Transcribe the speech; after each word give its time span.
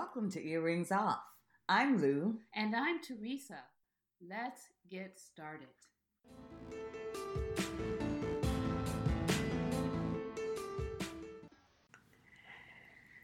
Welcome 0.00 0.30
to 0.30 0.48
Earrings 0.48 0.92
Off. 0.92 1.18
I'm 1.68 2.00
Lou. 2.00 2.36
And 2.54 2.76
I'm 2.76 3.02
Teresa. 3.02 3.58
Let's 4.30 4.60
get 4.88 5.18
started. 5.18 5.66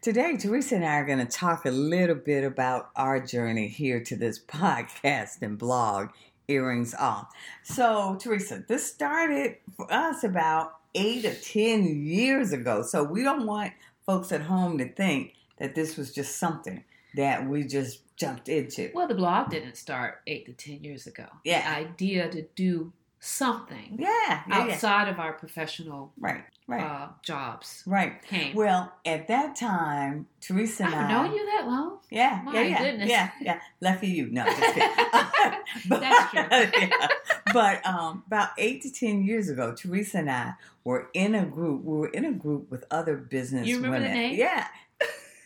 Today, 0.01 0.35
Teresa 0.35 0.75
and 0.75 0.83
I 0.83 0.97
are 0.97 1.05
going 1.05 1.19
to 1.19 1.25
talk 1.25 1.63
a 1.63 1.71
little 1.71 2.17
bit 2.17 2.43
about 2.43 2.89
our 2.97 3.21
journey 3.21 3.69
here 3.69 4.01
to 4.01 4.17
this 4.17 4.37
podcast 4.45 5.41
and 5.41 5.57
blog, 5.57 6.09
Earrings 6.49 6.93
Off. 6.93 7.33
So, 7.63 8.17
Teresa, 8.19 8.65
this 8.67 8.85
started 8.85 9.59
for 9.77 9.87
us 9.89 10.25
about 10.25 10.73
eight 10.93 11.23
or 11.23 11.35
10 11.35 12.03
years 12.03 12.51
ago. 12.51 12.81
So, 12.81 13.01
we 13.01 13.23
don't 13.23 13.45
want 13.45 13.71
folks 14.05 14.33
at 14.33 14.41
home 14.41 14.77
to 14.79 14.89
think 14.89 15.35
that 15.57 15.75
this 15.75 15.97
was 15.97 16.13
just 16.13 16.37
something 16.37 16.83
that 17.15 17.47
we 17.47 17.63
just 17.63 18.01
jumped 18.17 18.49
into. 18.49 18.91
Well, 18.93 19.07
the 19.07 19.15
blog 19.15 19.49
didn't 19.49 19.75
start 19.77 20.21
eight 20.27 20.45
to 20.47 20.53
10 20.53 20.83
years 20.83 21.07
ago. 21.07 21.25
Yeah. 21.43 21.61
The 21.79 21.87
idea 21.87 22.29
to 22.29 22.41
do 22.55 22.91
something 23.19 23.95
Yeah, 23.97 24.07
yeah, 24.19 24.41
yeah. 24.47 24.55
outside 24.73 25.07
of 25.07 25.19
our 25.19 25.33
professional 25.33 26.11
Right, 26.19 26.43
right, 26.67 26.83
uh, 26.83 27.07
jobs 27.23 27.81
right. 27.87 28.21
came. 28.23 28.53
Well, 28.55 28.93
at 29.05 29.27
that 29.29 29.55
time, 29.55 30.27
Teresa 30.41 30.83
and 30.85 30.93
I've 30.93 31.09
I. 31.09 31.11
known 31.11 31.33
you 31.35 31.45
that 31.45 31.65
long? 31.65 31.99
Yeah, 32.11 32.41
My 32.45 32.53
yeah, 32.53 32.61
yeah, 32.67 32.83
goodness. 32.83 33.09
yeah, 33.09 33.29
yeah. 33.41 33.59
Lucky 33.81 34.07
you. 34.07 34.27
No, 34.31 34.45
just. 34.45 34.61
But- 35.89 35.99
That's 36.01 36.31
true. 36.31 36.81
yeah. 36.81 37.07
But 37.53 37.85
um, 37.85 38.23
about 38.27 38.49
eight 38.57 38.81
to 38.83 38.91
ten 38.91 39.23
years 39.23 39.49
ago, 39.49 39.73
Teresa 39.73 40.19
and 40.19 40.29
I 40.29 40.53
were 40.83 41.09
in 41.13 41.33
a 41.35 41.45
group. 41.45 41.83
We 41.83 41.97
were 41.97 42.07
in 42.09 42.25
a 42.25 42.31
group 42.33 42.69
with 42.69 42.83
other 42.91 43.15
business 43.17 43.65
You 43.67 43.77
remember 43.77 43.99
the 43.99 44.05
women. 44.05 44.17
name? 44.17 44.39
Yeah, 44.39 44.67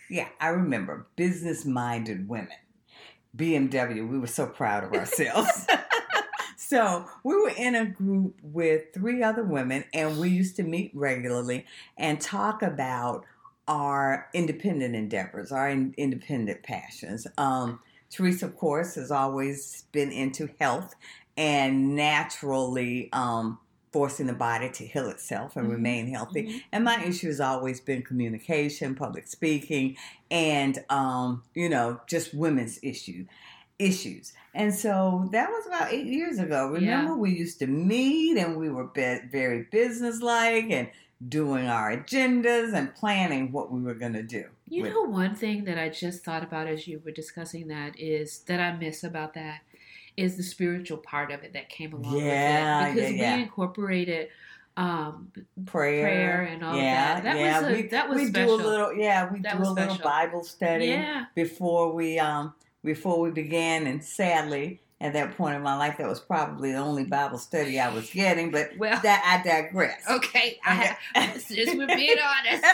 yeah. 0.09 0.27
I 0.39 0.49
remember 0.49 1.07
business-minded 1.15 2.27
women. 2.27 2.49
BMW. 3.35 4.07
We 4.09 4.17
were 4.19 4.27
so 4.27 4.47
proud 4.47 4.83
of 4.83 4.93
ourselves. 4.93 5.67
So 6.69 7.07
we 7.23 7.35
were 7.35 7.51
in 7.57 7.73
a 7.73 7.85
group 7.85 8.37
with 8.43 8.93
three 8.93 9.23
other 9.23 9.41
women, 9.41 9.85
and 9.91 10.19
we 10.19 10.29
used 10.29 10.55
to 10.57 10.63
meet 10.63 10.91
regularly 10.93 11.65
and 11.97 12.21
talk 12.21 12.61
about 12.61 13.25
our 13.67 14.27
independent 14.35 14.93
endeavors, 14.93 15.51
our 15.51 15.67
in- 15.67 15.95
independent 15.97 16.61
passions. 16.61 17.25
Um, 17.39 17.79
Teresa, 18.11 18.45
of 18.45 18.55
course, 18.55 18.93
has 18.95 19.09
always 19.09 19.85
been 19.91 20.11
into 20.11 20.47
health 20.59 20.93
and 21.35 21.95
naturally 21.95 23.09
um, 23.13 23.57
forcing 23.91 24.27
the 24.27 24.33
body 24.33 24.69
to 24.69 24.85
heal 24.85 25.09
itself 25.09 25.55
and 25.55 25.67
Mhm. 25.67 25.71
remain 25.71 26.07
healthy. 26.07 26.43
Mhm. 26.43 26.63
And 26.71 26.83
my 26.83 27.03
issue 27.03 27.27
has 27.27 27.39
always 27.39 27.79
been 27.79 28.01
communication, 28.03 28.95
public 28.95 29.27
speaking, 29.27 29.97
and 30.29 30.83
um, 30.89 31.43
you 31.55 31.69
know, 31.69 31.99
just 32.07 32.33
women's 32.33 32.79
issue 32.83 33.25
issues. 33.77 34.33
And 34.53 34.73
so 34.75 35.29
that 35.31 35.49
was 35.49 35.65
about 35.65 35.93
eight 35.93 36.07
years 36.07 36.37
ago. 36.37 36.67
Remember, 36.67 37.15
we 37.15 37.31
used 37.31 37.59
to 37.59 37.67
meet 37.67 38.37
and 38.37 38.57
we 38.57 38.69
were 38.69 38.83
be- 38.87 39.19
very 39.31 39.63
businesslike 39.71 40.69
and 40.69 40.89
doing 41.27 41.67
our 41.67 41.95
agendas 41.95 42.73
and 42.73 42.93
planning 42.93 43.51
what 43.53 43.71
we 43.71 43.81
were 43.81 43.93
going 43.93 44.13
to 44.13 44.23
do. 44.23 44.45
You 44.67 44.83
with- 44.83 44.91
know, 44.91 45.03
one 45.03 45.33
thing 45.35 45.63
that 45.65 45.77
I 45.77 45.87
just 45.89 46.23
thought 46.25 46.43
about 46.43 46.67
as 46.67 46.87
you 46.87 47.01
were 47.05 47.11
discussing 47.11 47.67
that 47.69 47.97
is 47.99 48.39
that 48.47 48.59
I 48.59 48.75
miss 48.77 49.03
about 49.03 49.33
that 49.35 49.61
is 50.19 50.35
the 50.37 50.43
spiritual 50.43 50.97
part 50.97 51.31
of 51.31 51.43
it 51.43 51.53
that 51.53 51.69
came 51.69 51.93
along 51.93 52.17
Yeah, 52.17 52.89
with 52.89 52.89
it 52.89 52.95
because 52.95 53.11
yeah, 53.13 53.17
yeah. 53.21 53.35
we 53.37 53.43
incorporated 53.43 54.29
um, 54.77 55.31
prayer, 55.65 56.03
prayer 56.03 56.41
and 56.43 56.63
all 56.63 56.75
yeah, 56.75 57.15
that. 57.15 57.23
That 57.23 57.37
yeah. 57.37 57.61
was 57.61 57.69
a, 57.69 57.73
we, 57.73 57.81
that 57.87 58.09
was 58.09 58.17
we 58.17 58.25
special. 58.27 58.57
do 58.57 58.63
a 58.63 58.67
little, 58.67 58.93
yeah, 58.93 59.31
we 59.31 59.39
That 59.41 59.57
do 59.57 59.63
a 59.63 59.69
little. 59.69 59.97
Bible 59.97 60.43
study 60.43 60.85
yeah, 60.87 61.25
before 61.35 61.91
we 61.91 62.17
um 62.19 62.53
before 62.83 63.19
we 63.19 63.31
began, 63.31 63.87
and 63.87 64.03
sadly. 64.03 64.81
At 65.01 65.13
that 65.13 65.37
point 65.37 65.55
in 65.55 65.61
my 65.61 65.77
life, 65.77 65.95
that 65.99 66.09
was 66.09 66.19
probably 66.19 66.73
the 66.73 66.77
only 66.79 67.05
Bible 67.05 67.37
study 67.37 67.79
I 67.79 67.87
was 67.87 68.09
getting, 68.09 68.51
but 68.51 68.71
well, 68.77 68.99
that 69.01 69.23
I 69.25 69.47
digress. 69.49 70.01
okay. 70.09 70.59
I 70.65 70.97
have, 71.15 71.41
since 71.41 71.73
we're 71.73 71.87
being 71.87 72.17
honest, 72.19 72.65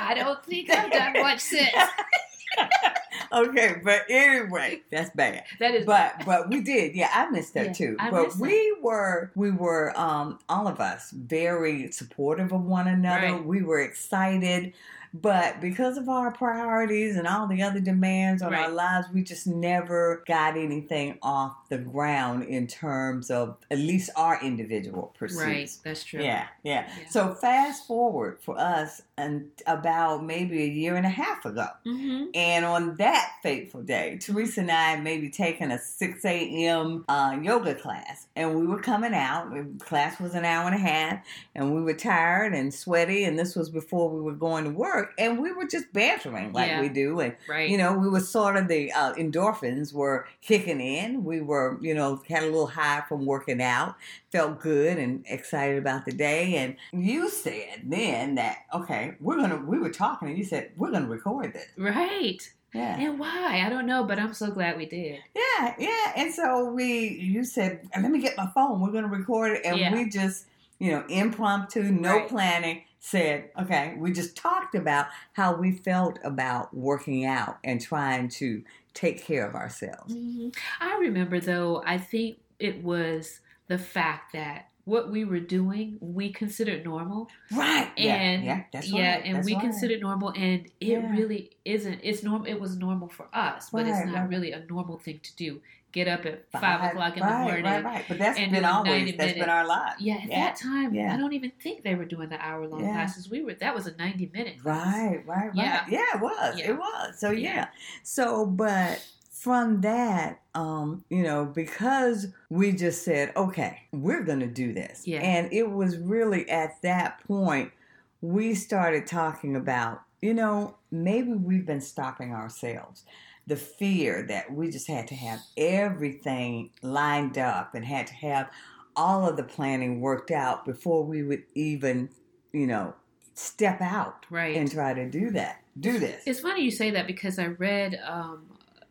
I 0.00 0.14
don't 0.14 0.42
think 0.46 0.70
I've 0.70 0.90
done 0.90 1.12
much 1.22 1.40
since. 1.40 1.68
okay, 3.32 3.80
but 3.82 4.02
anyway, 4.08 4.80
that's 4.90 5.10
bad. 5.10 5.44
That 5.60 5.74
is, 5.74 5.86
But 5.86 6.24
but 6.24 6.48
we 6.48 6.60
did, 6.60 6.94
yeah. 6.94 7.10
I 7.12 7.30
missed 7.30 7.54
that 7.54 7.66
Yeah, 7.66 7.72
too. 7.72 7.96
I 7.98 8.10
but 8.10 8.36
we 8.36 8.76
were 8.82 9.30
we 9.34 9.50
were 9.50 9.98
um 9.98 10.38
all 10.48 10.66
of 10.68 10.80
us 10.80 11.10
very 11.10 11.90
supportive 11.92 12.52
of 12.52 12.64
one 12.64 12.88
another. 12.88 13.32
Right. 13.34 13.44
We 13.44 13.62
were 13.62 13.80
excited. 13.80 14.72
But 15.14 15.60
because 15.60 15.96
of 15.96 16.08
our 16.08 16.32
priorities 16.32 17.16
and 17.16 17.26
all 17.26 17.46
the 17.46 17.62
other 17.62 17.80
demands 17.80 18.42
on 18.42 18.54
our 18.54 18.70
lives, 18.70 19.08
we 19.12 19.22
just 19.22 19.46
never 19.46 20.22
got 20.26 20.56
anything 20.56 21.18
off 21.22 21.56
the 21.68 21.78
ground 21.78 22.44
in 22.44 22.66
terms 22.66 23.30
of 23.30 23.56
at 23.70 23.78
least 23.78 24.10
our 24.16 24.42
individual 24.42 25.14
pursuits. 25.18 25.42
right. 25.42 25.70
That's 25.84 26.04
true. 26.04 26.22
Yeah, 26.22 26.46
yeah, 26.62 26.88
Yeah. 26.98 27.08
So 27.08 27.34
fast 27.34 27.86
forward 27.86 28.38
for 28.40 28.58
us 28.58 29.02
and 29.16 29.50
about 29.66 30.24
maybe 30.24 30.62
a 30.62 30.66
year 30.66 30.96
and 30.96 31.04
a 31.04 31.10
half 31.10 31.44
ago. 31.44 31.66
Mm-hmm. 31.86 32.26
And 32.34 32.64
on 32.64 32.96
that 32.96 33.32
fateful 33.42 33.82
day, 33.82 34.18
Teresa 34.20 34.60
and 34.60 34.70
I 34.70 34.90
had 34.90 35.02
maybe 35.02 35.30
taken 35.30 35.70
a 35.70 35.78
6 35.78 36.24
a.m. 36.24 37.04
Uh, 37.08 37.38
yoga 37.42 37.74
class. 37.74 38.26
And 38.36 38.58
we 38.58 38.66
were 38.66 38.80
coming 38.80 39.14
out. 39.14 39.52
Class 39.80 40.20
was 40.20 40.34
an 40.34 40.44
hour 40.44 40.66
and 40.66 40.74
a 40.74 40.78
half. 40.78 41.24
And 41.54 41.74
we 41.74 41.82
were 41.82 41.94
tired 41.94 42.54
and 42.54 42.72
sweaty. 42.72 43.24
And 43.24 43.38
this 43.38 43.56
was 43.56 43.68
before 43.68 44.10
we 44.10 44.20
were 44.20 44.34
going 44.34 44.64
to 44.64 44.70
work. 44.70 44.97
And 45.18 45.40
we 45.40 45.52
were 45.52 45.66
just 45.66 45.92
bantering 45.92 46.52
like 46.52 46.68
Yeah. 46.68 46.80
we 46.80 46.88
do. 46.88 47.20
And, 47.20 47.36
Right. 47.48 47.68
you 47.68 47.76
know, 47.78 47.92
we 47.96 48.08
were 48.08 48.20
sort 48.20 48.56
of 48.56 48.68
the 48.68 48.92
uh, 48.92 49.14
endorphins 49.14 49.92
were 49.92 50.26
kicking 50.42 50.80
in. 50.80 51.24
We 51.24 51.40
were, 51.40 51.78
you 51.80 51.94
know, 51.94 52.22
had 52.28 52.42
a 52.42 52.46
little 52.46 52.66
high 52.66 53.02
from 53.08 53.26
working 53.26 53.60
out. 53.62 53.96
Felt 54.32 54.60
good 54.60 54.98
and 54.98 55.24
excited 55.28 55.78
about 55.78 56.04
the 56.04 56.12
day. 56.12 56.56
And 56.56 56.76
you 56.92 57.28
said 57.30 57.82
then 57.84 58.34
that, 58.36 58.58
okay, 58.74 59.14
we're 59.20 59.36
going 59.36 59.50
to, 59.50 59.56
we 59.56 59.78
were 59.78 59.90
talking 59.90 60.28
and 60.28 60.36
you 60.38 60.44
said, 60.44 60.70
we're 60.76 60.90
going 60.90 61.04
to 61.04 61.08
record 61.10 61.52
this. 61.52 61.66
right. 61.76 62.50
Yeah. 62.74 63.00
And 63.00 63.18
why? 63.18 63.62
I 63.64 63.70
don't 63.70 63.86
know, 63.86 64.04
but 64.04 64.18
I'm 64.18 64.34
so 64.34 64.50
glad 64.50 64.76
we 64.76 64.84
did. 64.84 65.20
Yeah, 65.34 65.74
yeah. 65.78 66.12
And 66.16 66.34
so 66.34 66.66
we, 66.70 67.08
you 67.18 67.42
said, 67.42 67.88
let 67.98 68.10
me 68.10 68.20
get 68.20 68.36
my 68.36 68.46
phone. 68.54 68.82
We're 68.82 68.90
going 68.92 69.04
to 69.04 69.10
record 69.10 69.52
it. 69.52 69.62
And 69.64 69.78
Yeah. 69.78 69.90
we 69.94 70.06
just, 70.10 70.44
you 70.78 70.90
know, 70.92 71.02
impromptu, 71.08 71.84
no 71.84 72.16
Right. 72.16 72.28
planning, 72.28 72.82
said, 73.00 73.50
okay, 73.60 73.94
we 73.98 74.12
just 74.12 74.36
talked 74.36 74.74
about 74.74 75.06
how 75.32 75.54
we 75.54 75.72
felt 75.72 76.18
about 76.24 76.74
working 76.74 77.24
out 77.24 77.58
and 77.64 77.80
trying 77.80 78.28
to 78.28 78.62
take 78.94 79.22
care 79.24 79.46
of 79.48 79.54
ourselves. 79.54 80.14
Mhm. 80.14 80.54
I 80.80 80.96
remember 80.98 81.38
though, 81.40 81.82
I 81.86 81.98
think 81.98 82.38
it 82.58 82.82
was 82.82 83.40
the 83.68 83.78
fact 83.78 84.32
that 84.32 84.66
what 84.84 85.10
we 85.10 85.22
were 85.22 85.38
doing, 85.38 85.98
we 86.00 86.32
considered 86.32 86.82
normal. 86.82 87.28
Right. 87.52 87.90
Yeah, 87.96 88.14
And 88.14 88.44
yeah, 88.44 88.64
that's 88.72 88.90
yeah, 88.90 89.16
right. 89.16 89.24
and 89.26 89.36
that's 89.36 89.46
we 89.46 89.52
right. 89.54 89.60
considered 89.62 90.00
normal 90.00 90.30
and 90.30 90.66
it 90.66 90.70
Yeah. 90.80 91.12
really 91.12 91.50
isn't 91.66 92.00
it's 92.02 92.22
normal 92.22 92.46
it 92.46 92.58
was 92.58 92.76
normal 92.78 93.08
for 93.08 93.28
us, 93.34 93.68
but 93.70 93.86
it's 93.86 94.04
not 94.06 94.14
right. 94.14 94.28
really 94.28 94.52
a 94.52 94.64
normal 94.64 94.98
thing 94.98 95.20
to 95.22 95.36
do. 95.36 95.60
Get 95.90 96.06
up 96.06 96.26
at 96.26 96.50
five, 96.52 96.84
o'clock 96.92 97.16
in 97.16 97.22
right, 97.22 97.38
the 97.38 97.44
morning. 97.44 97.64
Right, 97.64 97.82
right, 97.84 98.04
But 98.06 98.18
that's 98.18 98.38
and 98.38 98.52
been 98.52 98.64
always, 98.66 98.90
90 99.04 99.12
that's 99.12 99.32
been 99.38 99.48
our 99.48 99.66
life. 99.66 99.94
Yeah, 99.98 100.16
at 100.16 100.28
Yeah, 100.28 100.40
that 100.44 100.56
time, 100.56 100.94
yeah. 100.94 101.14
I 101.14 101.16
don't 101.16 101.32
even 101.32 101.50
think 101.62 101.82
they 101.82 101.94
were 101.94 102.04
doing 102.04 102.28
the 102.28 102.38
hour 102.44 102.66
long 102.66 102.84
Yeah. 102.84 102.92
classes. 102.92 103.30
We 103.30 103.42
were 103.42 103.54
that 103.54 103.74
was 103.74 103.86
a 103.86 103.96
ninety 103.96 104.30
minute 104.32 104.60
class. 104.62 104.94
Right, 104.94 105.26
right, 105.26 105.46
right. 105.46 105.50
Yeah. 105.54 105.86
Yeah, 105.88 106.04
it 106.14 106.20
was. 106.20 106.60
It 106.60 106.72
was. 106.78 107.18
So 107.18 107.30
yeah. 107.30 107.54
Yeah. 107.54 107.66
So 108.02 108.44
but 108.44 109.02
from 109.30 109.80
that, 109.80 110.40
um, 110.54 111.04
you 111.08 111.22
know, 111.22 111.46
because 111.46 112.26
we 112.50 112.72
just 112.72 113.02
said, 113.04 113.32
okay, 113.36 113.82
we're 113.92 114.24
gonna 114.24 114.46
do 114.46 114.74
this. 114.74 115.06
Yeah. 115.06 115.20
And 115.20 115.50
it 115.52 115.70
was 115.70 115.96
really 115.96 116.48
at 116.50 116.82
that 116.82 117.24
point 117.24 117.72
we 118.20 118.54
started 118.54 119.06
talking 119.06 119.56
about, 119.56 120.02
you 120.20 120.34
know, 120.34 120.74
maybe 120.90 121.32
we've 121.32 121.64
been 121.64 121.80
stopping 121.80 122.34
ourselves. 122.34 123.04
The 123.48 123.56
fear 123.56 124.22
that 124.28 124.52
we 124.52 124.70
just 124.70 124.86
had 124.88 125.08
to 125.08 125.14
have 125.14 125.40
everything 125.56 126.70
lined 126.82 127.38
up 127.38 127.74
and 127.74 127.84
had 127.84 128.06
to 128.08 128.14
have 128.14 128.50
all 128.94 129.28
of 129.28 129.36
the 129.36 129.42
planning 129.42 130.00
worked 130.00 130.30
out 130.30 130.64
before 130.64 131.04
we 131.04 131.22
would 131.22 131.44
even, 131.54 132.10
you 132.52 132.66
know, 132.66 132.94
step 133.34 133.80
out 133.80 134.26
Right. 134.30 134.56
and 134.56 134.70
try 134.70 134.92
to 134.94 135.08
do 135.08 135.30
that. 135.30 135.62
Do 135.80 135.98
this. 135.98 136.24
It's 136.26 136.40
funny 136.40 136.62
you 136.62 136.70
say 136.70 136.90
that 136.90 137.06
because 137.06 137.38
I 137.38 137.46
read 137.46 138.00
um, 138.06 138.46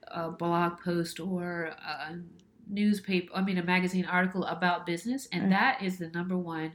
a 0.07 0.31
blog 0.31 0.79
post 0.83 1.19
or 1.19 1.65
a 1.65 2.15
newspaper, 2.69 3.31
I 3.35 3.41
mean, 3.41 3.57
a 3.57 3.63
magazine 3.63 4.05
article 4.05 4.43
about 4.45 4.85
business, 4.85 5.27
and 5.31 5.43
Mm. 5.43 5.49
that 5.49 5.83
is 5.83 5.97
the 5.99 6.07
number 6.09 6.37
one 6.37 6.73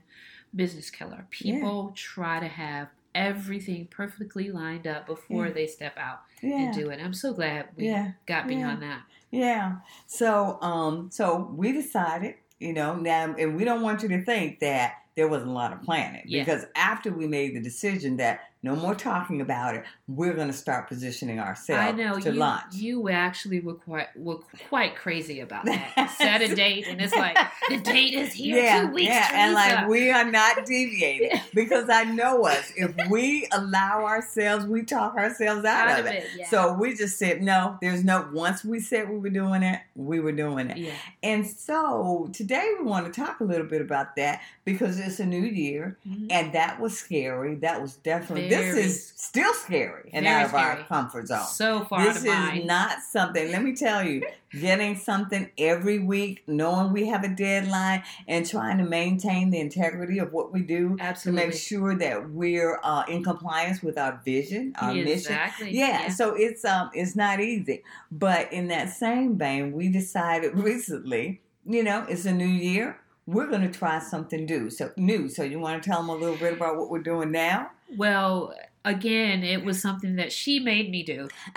business 0.54 0.90
killer. 0.90 1.26
People 1.30 1.92
try 1.96 2.40
to 2.40 2.48
have 2.48 2.88
everything 3.14 3.86
perfectly 3.90 4.50
lined 4.50 4.86
up 4.86 5.06
before 5.06 5.46
Yeah. 5.46 5.52
they 5.52 5.66
step 5.66 5.96
out 5.98 6.20
yeah. 6.40 6.56
and 6.56 6.74
do 6.74 6.90
it. 6.90 7.00
I'm 7.02 7.14
so 7.14 7.32
glad 7.32 7.68
we 7.76 7.86
Yeah. 7.88 8.12
got 8.26 8.46
beyond 8.48 8.82
that. 8.82 9.02
Yeah. 9.30 9.76
So 10.06 10.58
um 10.62 11.10
so 11.10 11.50
we 11.54 11.72
decided, 11.72 12.36
you 12.58 12.72
know, 12.72 12.94
now 12.96 13.34
and 13.38 13.56
we 13.56 13.64
don't 13.64 13.82
want 13.82 14.02
you 14.02 14.08
to 14.10 14.24
think 14.24 14.60
that 14.60 14.94
there 15.14 15.28
wasn't 15.28 15.50
a 15.50 15.54
lot 15.54 15.72
of 15.72 15.82
planning 15.82 16.24
because 16.26 16.64
after 16.74 17.12
we 17.12 17.26
made 17.26 17.54
the 17.54 17.60
decision 17.60 18.16
that 18.16 18.40
no 18.64 18.76
more 18.76 18.94
talking 18.94 19.40
about 19.40 19.74
it. 19.74 19.84
We're 20.06 20.34
going 20.34 20.46
to 20.48 20.52
start 20.52 20.86
positioning 20.88 21.40
ourselves 21.40 21.82
I 21.82 21.90
know 21.92 22.18
to 22.20 22.32
you, 22.32 22.38
launch. 22.38 22.74
you 22.74 23.08
actually 23.08 23.60
were 23.60 23.74
quite 23.74 24.08
were 24.16 24.38
quite 24.68 24.94
crazy 24.94 25.40
about 25.40 25.64
that. 25.64 26.10
Set 26.18 26.42
a 26.42 26.54
date, 26.54 26.86
and 26.86 27.00
it's 27.00 27.14
like 27.14 27.36
the 27.68 27.78
date 27.78 28.14
is 28.14 28.32
here 28.34 28.58
yeah, 28.62 28.82
two 28.82 28.88
weeks. 28.94 29.08
yeah, 29.08 29.28
and 29.32 29.54
like 29.54 29.88
we 29.88 30.10
are 30.10 30.30
not 30.30 30.64
deviating 30.64 31.40
because 31.54 31.88
I 31.88 32.04
know 32.04 32.44
us. 32.44 32.72
If 32.76 32.94
we 33.10 33.48
allow 33.52 34.04
ourselves, 34.04 34.66
we 34.66 34.82
talk 34.82 35.14
ourselves 35.16 35.64
out, 35.64 35.88
out 35.88 36.00
of 36.00 36.06
it. 36.06 36.26
yeah. 36.36 36.48
So 36.48 36.72
we 36.74 36.94
just 36.94 37.18
said 37.18 37.42
no. 37.42 37.78
There's 37.80 38.04
no. 38.04 38.28
Once 38.32 38.64
we 38.64 38.78
said 38.80 39.08
we 39.10 39.18
were 39.18 39.30
doing 39.30 39.62
it, 39.62 39.80
we 39.96 40.20
were 40.20 40.32
doing 40.32 40.70
it. 40.70 40.76
yeah, 40.76 40.92
And 41.22 41.46
so 41.46 42.30
today 42.32 42.74
we 42.78 42.84
want 42.84 43.12
to 43.12 43.20
talk 43.20 43.40
a 43.40 43.44
little 43.44 43.66
bit 43.66 43.80
about 43.80 44.14
that 44.16 44.40
because 44.64 45.00
it's 45.00 45.18
a 45.18 45.26
new 45.26 45.42
year, 45.42 45.96
Mhm. 46.08 46.26
and 46.30 46.52
that 46.52 46.78
was 46.80 46.96
scary. 46.98 47.56
That 47.56 47.80
was 47.82 47.94
definitely. 47.96 48.48
Very. 48.48 48.51
This 48.58 48.76
is 48.76 49.12
still 49.16 49.52
scary 49.54 50.10
and 50.12 50.26
out 50.26 50.46
of 50.46 50.54
our 50.54 50.76
comfort 50.84 51.28
zone. 51.28 51.44
so 51.46 51.84
far 51.84 52.04
This 52.04 52.18
is 52.18 52.24
mine. 52.24 52.66
not 52.66 52.98
something. 53.02 53.50
Let 53.50 53.62
me 53.62 53.74
tell 53.74 54.02
you, 54.02 54.22
getting 54.60 54.96
something 54.96 55.50
every 55.56 55.98
week, 55.98 56.42
knowing 56.46 56.92
we 56.92 57.06
have 57.08 57.24
a 57.24 57.28
deadline, 57.28 58.02
and 58.28 58.46
trying 58.48 58.78
to 58.78 58.84
maintain 58.84 59.50
the 59.50 59.60
integrity 59.60 60.18
of 60.18 60.32
what 60.32 60.52
we 60.52 60.60
do 60.62 60.96
to 60.96 61.02
Absolutely. 61.02 61.46
make 61.46 61.54
sure 61.54 61.94
that 61.96 62.30
we're 62.30 62.78
uh, 62.82 63.04
in 63.08 63.22
compliance 63.24 63.82
with 63.82 63.96
our 63.96 64.20
vision, 64.24 64.74
our 64.80 64.92
mission. 64.92 65.12
exactly. 65.12 65.70
Yeah, 65.76 66.08
so 66.08 66.34
it's 66.34 66.64
um 66.64 66.90
it's 66.94 67.16
not 67.16 67.40
easy. 67.40 67.82
But 68.10 68.52
in 68.52 68.68
that 68.68 68.90
same 68.90 69.38
vein, 69.38 69.72
we 69.72 69.88
decided 69.88 70.58
recently, 70.58 71.40
you 71.64 71.82
know, 71.82 72.04
it's 72.08 72.26
a 72.26 72.32
new 72.32 72.44
year. 72.46 72.98
We're 73.32 73.48
going 73.48 73.62
to 73.62 73.78
try 73.78 73.98
something 73.98 74.44
new. 74.44 74.70
So 74.70 74.92
new. 74.96 75.28
So 75.28 75.42
you 75.42 75.58
want 75.58 75.82
to 75.82 75.88
tell 75.88 76.00
them 76.00 76.08
a 76.10 76.14
little 76.14 76.36
bit 76.36 76.54
about 76.54 76.76
what 76.76 76.90
we're 76.90 77.02
doing 77.02 77.30
now? 77.32 77.70
Well, 77.96 78.54
again, 78.84 79.42
it 79.42 79.64
was 79.64 79.80
something 79.80 80.16
that 80.16 80.32
she 80.32 80.58
made 80.58 80.90
me 80.90 81.02
do, 81.02 81.28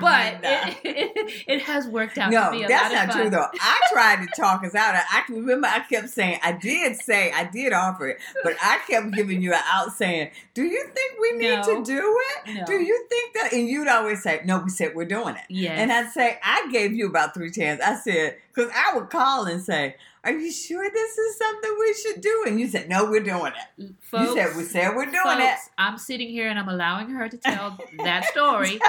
but 0.00 0.40
it, 0.42 0.78
it, 0.84 1.44
it 1.48 1.62
has 1.62 1.86
worked 1.86 2.16
out 2.18 2.30
no, 2.30 2.44
to 2.46 2.50
be 2.52 2.62
a 2.62 2.68
that's 2.68 2.94
not 2.94 3.08
fun. 3.08 3.20
true 3.20 3.30
though. 3.30 3.46
I 3.60 3.80
tried 3.92 4.26
to 4.26 4.40
talk 4.40 4.64
us 4.64 4.74
out. 4.74 4.94
I, 4.94 5.02
I 5.10 5.22
remember 5.32 5.66
I 5.66 5.80
kept 5.80 6.08
saying 6.10 6.38
I 6.42 6.52
did 6.52 6.96
say 6.96 7.32
I 7.32 7.44
did 7.44 7.72
offer 7.72 8.08
it, 8.08 8.18
but 8.42 8.54
I 8.62 8.80
kept 8.88 9.12
giving 9.12 9.42
you 9.42 9.52
an 9.52 9.60
out 9.66 9.92
saying, 9.92 10.30
"Do 10.54 10.62
you 10.62 10.84
think 10.84 11.20
we 11.20 11.32
need 11.38 11.56
No. 11.56 11.62
to 11.62 11.84
do 11.84 12.20
it? 12.46 12.54
No. 12.54 12.64
Do 12.66 12.74
you 12.74 13.06
think 13.08 13.34
that?" 13.34 13.52
And 13.52 13.68
you'd 13.68 13.88
always 13.88 14.22
say, 14.22 14.40
"No, 14.44 14.58
we 14.58 14.70
said 14.70 14.94
we're 14.94 15.04
doing 15.06 15.34
it." 15.36 15.44
Yeah. 15.48 15.72
And 15.72 15.92
I'd 15.92 16.10
say, 16.12 16.38
I 16.42 16.68
gave 16.72 16.92
you 16.92 17.08
about 17.08 17.34
three 17.34 17.50
chances. 17.50 17.84
I 17.84 17.94
said, 17.96 18.36
because 18.54 18.70
I 18.74 18.96
would 18.96 19.10
call 19.10 19.46
and 19.46 19.62
say, 19.62 19.96
Are 20.22 20.32
you 20.32 20.50
sure 20.50 20.88
this 20.90 21.18
is 21.18 21.36
something 21.38 21.76
we 21.78 21.94
should 21.94 22.20
do? 22.20 22.44
And 22.46 22.60
you 22.60 22.68
said, 22.68 22.88
No, 22.88 23.04
we're 23.10 23.22
doing 23.22 23.52
it. 23.78 23.92
folks, 24.00 24.28
you 24.28 24.34
said, 24.36 24.56
We 24.56 24.62
said 24.64 24.94
we're 24.94 25.06
doing 25.06 25.38
folks, 25.38 25.70
I'm 25.78 25.98
sitting 25.98 26.28
here 26.28 26.48
and 26.48 26.58
I'm 26.58 26.68
allowing 26.68 27.10
her 27.10 27.28
to 27.28 27.36
tell 27.36 27.78
that 28.04 28.26
story, 28.26 28.70
it. 28.74 28.82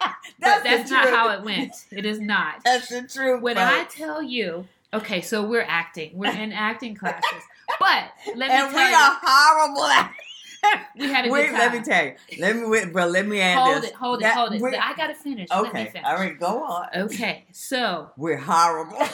but 0.00 0.14
that's 0.40 0.62
that's 0.64 0.90
not 0.90 1.02
truth. 1.04 1.14
how 1.14 1.30
it 1.30 1.42
went. 1.42 1.72
It 1.90 2.04
is 2.04 2.20
not. 2.20 2.62
That's 2.64 2.88
the 2.88 3.02
truth. 3.02 3.42
When 3.42 3.58
I 3.58 3.84
tell 3.84 4.22
you, 4.22 4.66
okay, 4.92 5.20
so 5.20 5.42
we're 5.46 5.66
acting, 5.66 6.10
we're 6.14 6.30
in 6.32 6.52
acting 6.52 6.94
classes, 6.94 7.42
but 7.80 8.04
let 8.36 8.48
me 8.48 8.54
and 8.54 8.68
we 8.68 8.74
tell 8.74 8.90
you, 8.90 8.96
are 8.96 9.18
horrible 9.22 9.84
at 9.84 10.12
we 10.98 11.10
had 11.12 11.26
a 11.26 11.30
Wait, 11.30 11.46
good 11.50 11.58
let 11.58 11.72
me 11.72 11.80
tell 11.82 12.04
you. 12.04 12.14
Let 12.38 12.56
me 12.56 12.64
wait, 12.66 12.92
bro. 12.92 13.06
Let 13.06 13.26
me 13.26 13.40
add 13.40 13.58
hold 13.58 13.82
this. 13.82 13.90
it, 13.90 13.96
hold 13.96 14.22
it, 14.22 14.26
hold 14.32 14.52
it. 14.54 14.60
we're- 14.60 14.76
I 14.76 14.94
gotta 14.94 15.14
finish. 15.14 15.48
Let 15.50 15.62
me 15.62 15.68
Okay, 15.68 15.86
finish. 15.86 16.06
all 16.08 16.14
right, 16.16 16.38
go 16.38 16.62
on. 16.62 16.88
Okay, 16.94 17.46
so 17.52 18.10
We're 18.16 18.36
horrible. 18.38 18.98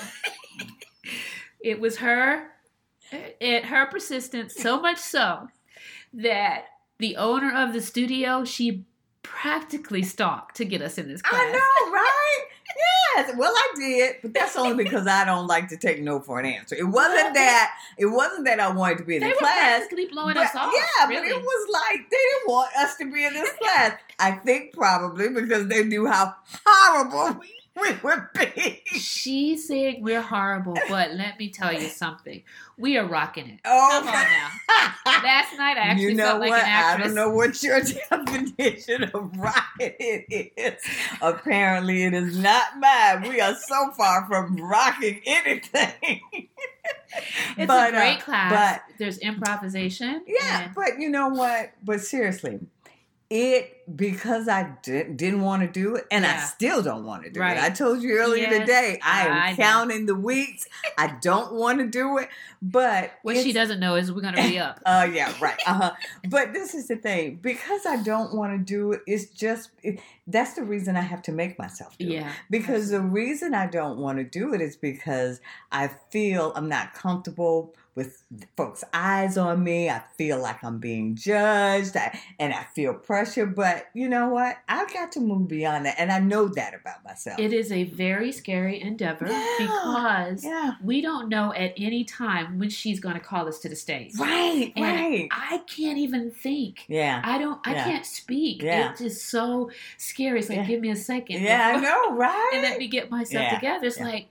it 1.60 1.80
was 1.80 1.96
her, 1.98 2.48
it 3.12 3.64
her 3.66 3.86
persistence 3.86 4.54
so 4.54 4.80
much 4.80 4.98
so 4.98 5.48
that 6.12 6.64
the 6.98 7.16
owner 7.16 7.52
of 7.54 7.72
the 7.72 7.80
studio 7.80 8.44
she 8.44 8.84
practically 9.22 10.02
stalked 10.02 10.56
to 10.56 10.64
get 10.64 10.80
us 10.82 10.98
in 10.98 11.08
this 11.08 11.22
class. 11.22 11.40
I 11.42 11.52
know, 11.52 11.92
right? 11.92 12.44
Yes. 13.16 13.32
Well, 13.36 13.52
I 13.54 13.68
did, 13.76 14.16
but 14.22 14.32
that's 14.34 14.56
only 14.56 14.84
because 14.84 15.06
I 15.06 15.24
don't 15.24 15.46
like 15.46 15.68
to 15.70 15.76
take 15.76 16.00
no 16.00 16.20
for 16.20 16.38
an 16.38 16.46
answer. 16.46 16.76
It 16.76 16.84
wasn't 16.86 17.34
that. 17.34 17.72
It 17.96 18.06
wasn't 18.06 18.44
that 18.44 18.60
I 18.60 18.70
wanted 18.70 18.98
to 18.98 19.04
be 19.04 19.16
in 19.16 19.22
They 19.22 19.28
the 19.30 19.34
were 19.34 19.38
class. 19.38 19.78
practically 19.78 20.06
blowing 20.06 20.34
But- 20.34 20.46
us 20.46 20.54
off. 20.54 20.72
Yeah, 20.76 21.08
really. 21.08 21.28
but 21.30 21.38
it 21.38 21.42
was 21.42 21.68
like 21.70 22.10
they 22.10 22.16
didn't 22.16 22.48
want 22.48 22.76
us 22.76 22.96
to 22.96 23.10
be 23.12 23.24
in 23.24 23.32
this 23.34 23.50
class. 23.60 23.92
I 24.20 24.32
think 24.32 24.72
probably 24.74 25.28
because 25.30 25.66
they 25.68 25.84
knew 25.84 26.06
how 26.06 26.34
horrible 26.64 27.40
we 27.40 27.54
would 28.02 28.28
be. 28.34 28.82
She's 28.86 29.66
saying 29.68 30.02
we're 30.02 30.20
horrible, 30.22 30.76
but 30.88 31.12
let 31.14 31.38
me 31.38 31.50
tell 31.50 31.72
you 31.72 31.88
something. 31.88 32.42
We 32.76 32.96
are 32.96 33.06
rocking 33.06 33.48
it. 33.48 33.60
Oh, 33.64 33.88
Come 34.04 34.08
on 34.08 34.14
now. 34.14 34.50
Last 35.24 35.56
night 35.56 35.76
I 35.76 35.80
actually 35.80 36.04
you 36.04 36.14
know 36.14 36.24
felt 36.24 36.40
like 36.40 36.50
what? 36.50 36.62
an 36.62 36.68
I 36.68 36.96
don't 37.04 37.14
know 37.14 37.30
what 37.30 37.62
your 37.62 37.80
definition 38.10 39.04
of 39.14 39.36
rocking 39.36 39.94
it 39.98 40.52
is. 40.56 40.82
Apparently, 41.20 42.04
it 42.04 42.14
is 42.14 42.38
not 42.38 42.78
mine. 42.78 43.22
We 43.28 43.40
are 43.40 43.54
so 43.54 43.90
far 43.92 44.26
from 44.26 44.56
rocking 44.56 45.20
anything. 45.26 46.20
It's 47.56 47.66
But, 47.66 47.92
a 47.94 47.96
uh, 47.96 47.98
great 48.00 48.20
class. 48.20 48.52
but- 48.88 48.96
There's 48.98 49.18
improvisation. 49.18 50.22
Yeah, 50.26 50.64
and- 50.64 50.74
but 50.74 50.98
you 51.00 51.08
know 51.10 51.28
what? 51.28 51.72
But 51.84 52.00
seriously, 52.00 52.60
it 53.30 53.74
because 53.94 54.48
I 54.48 54.74
did, 54.82 55.16
didn't 55.16 55.42
want 55.42 55.62
to 55.62 55.68
do 55.68 55.96
it, 55.96 56.06
and 56.10 56.24
I 56.24 56.38
still 56.40 56.82
don't 56.82 57.04
want 57.04 57.24
to 57.24 57.30
do 57.30 57.40
Right. 57.40 57.56
it. 57.56 57.62
I 57.62 57.70
told 57.70 58.02
you 58.02 58.18
earlier 58.18 58.48
Yes, 58.48 58.60
today, 58.60 58.98
I 59.02 59.26
am 59.26 59.32
I 59.32 59.54
counting 59.54 60.06
the 60.06 60.14
weeks. 60.14 60.66
I 60.96 61.16
don't 61.20 61.52
want 61.54 61.78
to 61.78 61.86
do 61.86 62.18
it, 62.18 62.28
but 62.62 63.12
what 63.22 63.36
she 63.36 63.52
doesn't 63.52 63.80
know 63.80 63.96
is 63.96 64.10
we're 64.12 64.20
going 64.22 64.34
to 64.34 64.42
be 64.42 64.58
up. 64.58 64.80
Uh, 64.84 65.08
yeah, 65.12 65.32
right. 65.40 65.58
Uh-huh. 65.66 65.92
But 66.28 66.52
this 66.54 66.74
is 66.74 66.88
the 66.88 66.96
thing 66.96 67.38
because 67.42 67.84
I 67.86 67.96
don't 68.02 68.34
want 68.34 68.52
to 68.52 68.58
do 68.58 68.92
it. 68.92 69.02
It's 69.06 69.26
just 69.26 69.70
it, 69.82 70.00
that's 70.26 70.54
the 70.54 70.64
reason 70.64 70.96
I 70.96 71.02
have 71.02 71.22
to 71.22 71.32
make 71.32 71.58
myself 71.58 71.96
do 71.98 72.06
it. 72.06 72.12
Yeah. 72.12 72.32
Because 72.50 72.90
the 72.90 73.00
reason 73.00 73.54
I 73.54 73.66
don't 73.66 73.98
want 73.98 74.18
to 74.18 74.24
do 74.24 74.54
it 74.54 74.60
is 74.62 74.76
because 74.76 75.40
I 75.70 75.88
feel 75.88 76.52
I'm 76.56 76.68
not 76.68 76.94
comfortable 76.94 77.74
with 77.98 78.22
folks' 78.56 78.84
eyes 78.94 79.36
on 79.36 79.62
me. 79.64 79.90
I 79.90 80.00
feel 80.16 80.40
like 80.40 80.62
I'm 80.62 80.78
being 80.78 81.16
judged 81.16 81.96
I, 81.96 82.16
and 82.38 82.54
I 82.54 82.62
feel 82.74 82.94
pressure. 82.94 83.44
But 83.44 83.86
you 83.92 84.08
know 84.08 84.28
what? 84.28 84.56
I've 84.68 84.92
got 84.94 85.10
to 85.12 85.20
move 85.20 85.48
beyond 85.48 85.84
that. 85.86 85.96
And 85.98 86.12
I 86.12 86.20
know 86.20 86.46
that 86.48 86.74
about 86.74 87.04
myself. 87.04 87.40
It 87.40 87.52
is 87.52 87.72
a 87.72 87.84
very 87.84 88.30
scary 88.30 88.80
endeavor 88.80 89.26
Yeah. 89.28 89.56
because 89.58 90.44
yeah. 90.44 90.72
we 90.82 91.00
don't 91.02 91.28
know 91.28 91.52
at 91.52 91.74
any 91.76 92.04
time 92.04 92.58
when 92.60 92.70
she's 92.70 93.00
going 93.00 93.14
to 93.16 93.20
call 93.20 93.48
us 93.48 93.58
to 93.60 93.68
the 93.68 93.76
stage. 93.76 94.12
Right, 94.18 94.72
And 94.76 94.84
right. 94.84 95.28
I 95.32 95.58
can't 95.66 95.98
even 95.98 96.30
think. 96.30 96.84
Yeah. 96.86 97.20
I 97.24 97.38
don't. 97.38 97.58
I 97.66 97.72
Yeah. 97.74 97.84
can't 97.84 98.06
speak. 98.06 98.62
Yeah. 98.62 98.92
It's 98.92 99.00
just 99.00 99.26
so 99.28 99.70
scary. 99.96 100.38
It's 100.38 100.48
like, 100.48 100.66
give 100.68 100.80
me 100.80 100.90
a 100.90 100.96
second. 100.96 101.42
Yeah, 101.42 101.74
I 101.76 101.80
know, 101.80 102.16
right? 102.16 102.50
And 102.54 102.62
let 102.62 102.78
me 102.78 102.86
get 102.86 103.10
myself 103.10 103.54
together. 103.54 103.86
It's 103.86 103.98
like, 103.98 104.28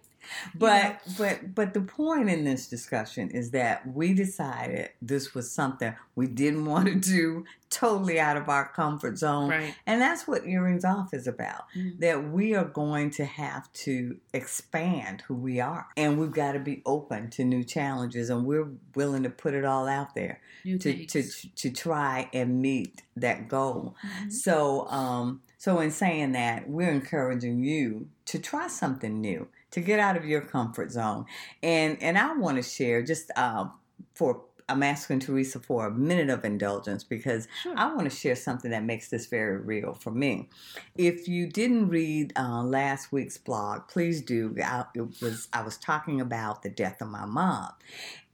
But 0.55 1.01
but 1.17 1.53
but 1.55 1.73
the 1.73 1.81
point 1.81 2.29
in 2.29 2.43
this 2.43 2.67
discussion 2.67 3.29
is 3.31 3.51
that 3.51 3.87
we 3.93 4.13
decided 4.13 4.89
this 5.01 5.33
was 5.33 5.51
something 5.51 5.93
we 6.15 6.27
didn't 6.27 6.65
want 6.65 6.87
to 6.87 6.95
do 6.95 7.45
totally 7.69 8.19
out 8.19 8.37
of 8.37 8.47
our 8.49 8.67
comfort 8.69 9.17
zone. 9.17 9.49
right. 9.49 9.75
And 9.85 10.01
that's 10.01 10.25
what 10.27 10.45
Earrings 10.47 10.85
Off 10.85 11.13
is 11.13 11.27
about. 11.27 11.65
Mhm. 11.75 11.99
That 11.99 12.31
we 12.31 12.55
are 12.55 12.63
going 12.65 13.09
to 13.11 13.25
have 13.25 13.71
to 13.73 14.17
expand 14.33 15.21
who 15.27 15.35
we 15.35 15.59
are. 15.59 15.87
And 15.97 16.17
we've 16.19 16.31
got 16.31 16.53
to 16.53 16.59
be 16.59 16.81
open 16.85 17.29
to 17.31 17.43
new 17.43 17.63
challenges 17.63 18.29
and 18.29 18.45
we're 18.45 18.69
willing 18.95 19.23
to 19.23 19.29
put 19.29 19.53
it 19.53 19.65
all 19.65 19.87
out 19.87 20.15
there 20.15 20.39
New 20.63 20.77
to, 20.79 21.05
to 21.07 21.23
to 21.55 21.69
try 21.69 22.29
and 22.33 22.61
meet 22.61 23.01
that 23.17 23.47
goal. 23.49 23.95
Mhm. 24.01 24.31
So, 24.31 24.87
um, 24.87 25.41
so 25.57 25.79
in 25.79 25.91
saying 25.91 26.31
that, 26.33 26.69
we're 26.69 26.89
encouraging 26.91 27.63
you 27.63 28.07
to 28.25 28.39
try 28.39 28.67
something 28.67 29.19
new, 29.19 29.47
to 29.71 29.81
get 29.81 29.99
out 29.99 30.17
of 30.17 30.25
your 30.25 30.41
comfort 30.41 30.91
zone, 30.91 31.25
and 31.61 32.01
and 32.01 32.17
I 32.17 32.33
want 32.35 32.57
to 32.57 32.63
share 32.63 33.01
just 33.03 33.31
uh, 33.35 33.65
for 34.13 34.43
I'm 34.69 34.83
asking 34.83 35.19
Teresa 35.19 35.59
for 35.59 35.87
a 35.87 35.91
minute 35.91 36.29
of 36.29 36.43
indulgence 36.43 37.03
because 37.03 37.47
Sure. 37.63 37.73
I 37.77 37.85
want 37.93 38.09
to 38.09 38.15
share 38.15 38.35
something 38.35 38.71
that 38.71 38.83
makes 38.83 39.07
this 39.09 39.27
very 39.27 39.57
real 39.57 39.93
for 39.93 40.11
me. 40.11 40.49
If 40.97 41.27
you 41.27 41.47
didn't 41.47 41.87
read 41.87 42.33
uh, 42.37 42.63
last 42.63 43.11
week's 43.13 43.37
blog, 43.37 43.87
please 43.87 44.21
do. 44.21 44.53
I, 44.63 44.83
it 44.93 45.21
was 45.21 45.47
I 45.53 45.61
was 45.63 45.77
talking 45.77 46.19
about 46.19 46.63
the 46.63 46.69
death 46.69 47.01
of 47.01 47.07
my 47.07 47.25
mom, 47.25 47.69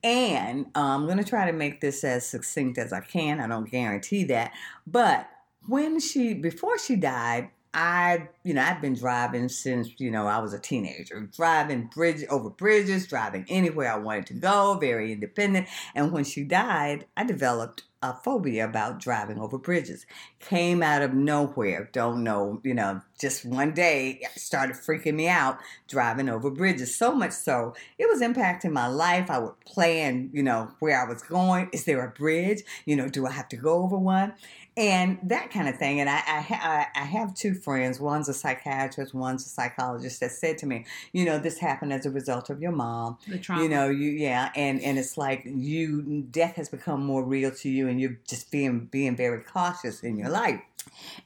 and 0.03 0.65
uh, 0.75 0.79
I'm 0.79 1.05
going 1.05 1.17
to 1.19 1.23
try 1.23 1.45
to 1.45 1.53
make 1.53 1.81
this 1.81 2.03
as 2.03 2.25
succinct 2.25 2.77
as 2.77 2.91
I 2.93 3.01
can. 3.01 3.39
I 3.39 3.47
don't 3.47 3.69
guarantee 3.69 4.23
that, 4.25 4.53
but 4.87 5.27
when 5.67 5.99
she 5.99 6.33
before 6.33 6.77
she 6.77 6.95
died. 6.95 7.49
I, 7.73 8.27
you 8.43 8.53
know, 8.53 8.61
I've 8.61 8.81
been 8.81 8.93
driving 8.93 9.49
since, 9.49 9.89
you 9.97 10.11
know, 10.11 10.27
I 10.27 10.39
was 10.39 10.53
a 10.53 10.59
teenager, 10.59 11.19
driving 11.35 11.89
bridge 11.93 12.23
over 12.29 12.49
bridges, 12.49 13.07
driving 13.07 13.45
anywhere 13.49 13.91
I 13.91 13.97
wanted 13.97 14.27
to 14.27 14.33
go, 14.35 14.77
very 14.79 15.11
independent. 15.11 15.67
And 15.95 16.11
when 16.11 16.23
she 16.23 16.43
died, 16.43 17.07
I 17.17 17.23
developed 17.23 17.83
a 18.03 18.13
phobia 18.13 18.65
about 18.65 18.99
driving 18.99 19.39
over 19.39 19.57
bridges. 19.57 20.05
Came 20.39 20.83
out 20.83 21.01
of 21.01 21.13
nowhere. 21.13 21.89
Don't 21.93 22.23
know, 22.23 22.59
you 22.63 22.73
know, 22.73 23.01
just 23.19 23.45
one 23.45 23.73
day 23.73 24.21
started 24.35 24.75
freaking 24.75 25.15
me 25.15 25.29
out 25.29 25.57
driving 25.87 26.27
over 26.27 26.51
bridges. 26.51 26.93
So 26.93 27.15
much 27.15 27.31
so, 27.31 27.73
it 27.97 28.07
was 28.09 28.21
impacting 28.21 28.71
my 28.71 28.87
life. 28.87 29.31
I 29.31 29.39
would 29.39 29.57
plan, 29.61 30.29
you 30.33 30.43
know, 30.43 30.69
where 30.79 31.01
I 31.01 31.07
was 31.07 31.23
going. 31.23 31.69
Is 31.71 31.85
there 31.85 32.05
a 32.05 32.11
bridge? 32.11 32.61
You 32.85 32.97
know, 32.97 33.07
do 33.07 33.25
I 33.25 33.31
have 33.31 33.47
to 33.49 33.57
go 33.57 33.81
over 33.83 33.97
one? 33.97 34.33
And 34.75 35.19
that 35.23 35.51
kind 35.51 35.67
of 35.67 35.77
thing. 35.77 35.99
And 35.99 36.09
I, 36.09 36.21
I, 36.25 36.87
I 36.95 37.03
have 37.03 37.35
two 37.35 37.53
friends. 37.53 37.99
One's 37.99 38.27
a 38.27 38.33
psychiatrist, 38.33 39.13
one's 39.13 39.45
a 39.45 39.49
psychologist 39.49 40.19
that 40.21 40.31
said 40.31 40.57
to 40.59 40.65
me, 40.65 40.85
you 41.11 41.25
know, 41.25 41.37
this 41.37 41.59
happened 41.59 41.93
as 41.93 42.05
a 42.05 42.11
result 42.11 42.49
of 42.49 42.61
your 42.61 42.71
mom. 42.71 43.17
The 43.27 43.37
trauma. 43.37 43.63
You 43.63 43.69
know, 43.69 43.89
you 43.89 44.09
yeah, 44.11 44.51
and 44.55 44.81
and 44.81 44.97
it's 44.97 45.17
like 45.17 45.43
you 45.45 46.23
death 46.29 46.55
has 46.55 46.69
become 46.69 47.05
more 47.05 47.23
real 47.23 47.51
to 47.51 47.69
you, 47.69 47.87
and 47.87 48.01
you're 48.01 48.19
just 48.27 48.51
being 48.51 48.85
being 48.85 49.15
very 49.15 49.43
cautious 49.43 50.01
in 50.01 50.17
your 50.17 50.29
life. 50.29 50.61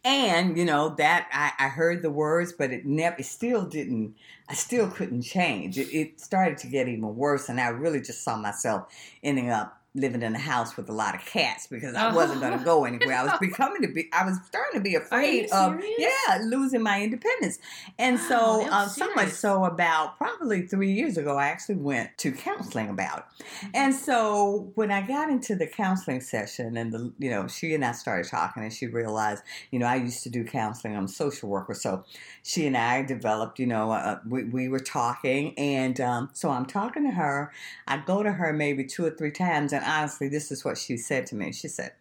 And 0.04 0.58
you 0.58 0.66
know 0.66 0.90
that 0.98 1.28
I, 1.32 1.66
I 1.66 1.70
heard 1.70 2.02
the 2.02 2.12
words, 2.12 2.54
but 2.54 2.72
it 2.72 2.86
never, 2.86 3.16
it 3.18 3.26
still 3.26 3.66
didn't. 3.66 4.16
I 4.50 4.54
still 4.54 4.90
couldn't 4.90 5.24
change. 5.24 5.78
It, 5.78 5.94
it 5.94 6.20
started 6.20 6.58
to 6.60 6.68
get 6.68 6.88
even 6.88 7.16
worse, 7.16 7.50
and 7.50 7.60
I 7.60 7.70
really 7.70 8.02
just 8.02 8.24
saw 8.24 8.38
myself 8.38 8.94
ending 9.24 9.50
up 9.50 9.82
living 9.98 10.22
in 10.22 10.36
a 10.36 10.40
house 10.40 10.78
with 10.78 10.88
a 10.90 10.94
lot 10.94 11.16
of 11.16 11.26
cats 11.26 11.66
because 11.68 11.96
I 11.96 12.14
wasn't 12.14 12.40
going 12.40 12.58
to 12.58 12.64
go 12.64 12.86
anywhere. 12.86 13.18
I 13.18 13.24
was 13.24 13.40
becoming 13.40 13.82
to 13.82 13.88
be, 13.88 14.08
I 14.14 14.24
was 14.24 14.38
starting 14.48 14.80
to 14.80 14.84
be 14.84 14.96
afraid 14.96 15.50
of, 15.52 15.82
yeah, 15.98 16.40
losing 16.44 16.84
my 16.84 17.02
independence. 17.02 17.58
And 17.98 18.18
wow, 18.18 18.28
so, 18.30 18.70
uh, 18.70 18.88
so 18.88 19.14
much 19.16 19.30
so 19.30 19.66
about 19.66 20.18
probably 20.18 20.68
three 20.68 20.92
years 20.92 21.18
ago, 21.18 21.36
I 21.38 21.48
actually 21.48 21.76
went 21.76 22.16
to 22.20 22.32
counseling 22.32 22.90
about 22.90 23.20
it. 23.20 23.44
Mm-hmm. 23.44 23.68
And 23.74 23.96
so 23.96 24.72
when 24.76 24.92
I 24.92 25.02
got 25.02 25.30
into 25.30 25.56
the 25.56 25.66
counseling 25.66 26.22
session 26.22 26.78
and 26.78 26.94
the, 26.94 27.12
you 27.18 27.32
know, 27.32 27.48
she 27.48 27.74
and 27.74 27.84
I 27.84 27.94
started 27.94 28.30
talking 28.30 28.64
and 28.64 28.72
she 28.72 28.86
realized, 28.86 29.42
you 29.72 29.80
know, 29.80 29.88
I 29.88 29.96
used 29.96 30.22
to 30.24 30.30
do 30.30 30.44
counseling. 30.44 30.96
I'm 30.96 31.06
a 31.06 31.10
social 31.10 31.50
worker. 31.50 31.74
So 31.74 32.06
she 32.44 32.68
and 32.68 32.78
I 32.78 33.02
developed, 33.02 33.58
you 33.58 33.66
know, 33.66 33.92
uh, 33.92 34.20
we, 34.28 34.44
we 34.44 34.70
were 34.70 34.80
talking. 34.80 35.58
And 35.58 36.00
um, 36.00 36.30
so 36.34 36.52
I'm 36.52 36.68
talking 36.68 37.04
to 37.04 37.12
her. 37.12 37.52
I 37.88 37.98
go 37.98 38.22
to 38.22 38.32
her 38.32 38.54
maybe 38.54 38.84
two 38.84 39.04
or 39.04 39.10
three 39.10 39.32
times 39.32 39.74
and 39.74 39.87
honestly, 39.88 40.30
this 40.30 40.52
is 40.52 40.64
what 40.66 40.78
she 40.78 40.98
said 40.98 41.26
to 41.28 41.36
me. 41.36 41.52
She 41.52 41.68
said, 41.68 41.94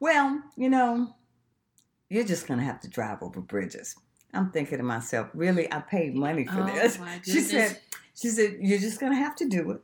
Well, 0.00 0.42
you 0.56 0.68
know, 0.68 1.14
you're 2.08 2.24
just 2.24 2.46
going 2.46 2.60
to 2.60 2.66
have 2.66 2.80
to 2.80 2.88
drive 2.88 3.22
over 3.22 3.40
bridges. 3.40 3.96
I'm 4.32 4.50
thinking 4.50 4.78
to 4.78 4.84
myself, 4.84 5.28
really, 5.34 5.72
I 5.72 5.80
paid 5.80 6.14
money 6.14 6.44
for 6.44 6.62
oh, 6.62 6.66
this. 6.66 6.98
She 7.24 7.40
said, 7.40 7.80
she 8.14 8.28
said, 8.28 8.58
you're 8.60 8.78
just 8.78 9.00
going 9.00 9.12
to 9.12 9.18
have 9.18 9.36
to 9.36 9.48
do 9.48 9.70
it 9.70 9.80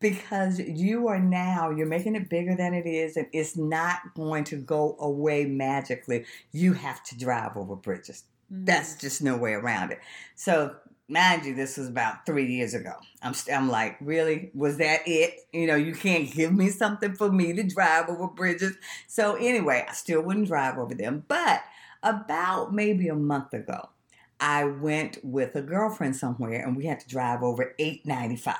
because 0.00 0.58
you 0.58 1.08
are 1.08 1.18
now 1.18 1.70
you're 1.70 1.86
making 1.86 2.14
it 2.14 2.28
bigger 2.28 2.54
than 2.54 2.74
it 2.74 2.86
is 2.86 3.16
and 3.16 3.26
it's 3.32 3.56
not 3.56 4.00
going 4.14 4.44
to 4.44 4.56
go 4.56 4.96
away 5.00 5.46
magically 5.46 6.24
you 6.52 6.72
have 6.74 7.02
to 7.02 7.16
drive 7.16 7.56
over 7.56 7.74
bridges 7.74 8.24
mm-hmm. 8.52 8.64
that's 8.66 8.96
just 8.96 9.22
no 9.22 9.36
way 9.36 9.52
around 9.52 9.90
it 9.90 9.98
so 10.34 10.74
mind 11.08 11.44
you, 11.44 11.54
this 11.54 11.76
was 11.76 11.88
about 11.88 12.26
three 12.26 12.52
years 12.52 12.74
ago. 12.74 12.94
I'm, 13.22 13.34
I'm 13.52 13.68
like, 13.68 13.96
really? 14.00 14.50
Was 14.54 14.78
that 14.78 15.02
it? 15.06 15.40
You 15.52 15.66
know, 15.66 15.76
you 15.76 15.94
can't 15.94 16.30
give 16.30 16.52
me 16.52 16.70
something 16.70 17.14
for 17.14 17.30
me 17.30 17.52
to 17.52 17.62
drive 17.62 18.08
over 18.08 18.28
bridges. 18.28 18.76
So 19.06 19.36
anyway, 19.36 19.86
I 19.88 19.92
still 19.92 20.22
wouldn't 20.22 20.48
drive 20.48 20.78
over 20.78 20.94
them. 20.94 21.24
But 21.28 21.62
about 22.02 22.74
maybe 22.74 23.08
a 23.08 23.14
month 23.14 23.52
ago, 23.52 23.90
I 24.38 24.64
went 24.64 25.18
with 25.24 25.54
a 25.54 25.62
girlfriend 25.62 26.16
somewhere 26.16 26.64
and 26.64 26.76
we 26.76 26.86
had 26.86 27.00
to 27.00 27.08
drive 27.08 27.42
over 27.42 27.74
895 27.78 28.54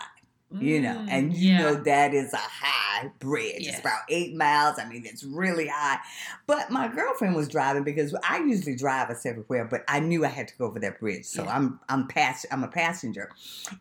you 0.61 0.81
know, 0.81 0.95
mm, 0.95 1.09
and 1.09 1.35
you 1.35 1.53
yeah. 1.53 1.59
know 1.59 1.75
that 1.75 2.15
is 2.15 2.33
a 2.33 2.39
high 2.39 3.11
bridge. 3.19 3.61
Yes. 3.61 3.75
It's 3.75 3.81
about 3.81 4.01
eight 4.09 4.35
miles. 4.35 4.79
I 4.79 4.89
mean, 4.89 5.05
it's 5.05 5.25
really 5.25 5.69
high. 5.69 5.99
But 6.47 6.71
my 6.71 6.89
girlfriend 6.89 7.35
was 7.35 7.49
driving 7.49 7.85
because 7.85 8.15
I 8.29 8.39
usually 8.39 8.77
drive 8.77 9.11
us 9.11 9.27
everywhere, 9.27 9.65
but 9.65 9.83
I 9.89 10.01
knew 10.01 10.25
I 10.25 10.29
had 10.29 10.49
to 10.49 10.57
go 10.57 10.67
over 10.67 10.79
that 10.81 11.01
bridge, 11.01 11.25
so 11.25 11.45
yeah. 11.45 11.57
I'm 11.57 11.81
I'm 11.89 12.09
pass 12.09 12.47
I'm 12.51 12.65
a 12.65 12.69
passenger. 12.69 13.31